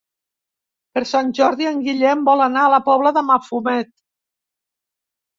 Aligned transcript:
Per 0.97 1.01
Sant 1.09 1.27
Jordi 1.39 1.67
en 1.71 1.83
Guillem 1.87 2.23
vol 2.29 2.41
anar 2.45 2.63
a 2.67 2.71
la 2.75 2.79
Pobla 2.87 3.11
de 3.19 3.23
Mafumet. 3.27 3.91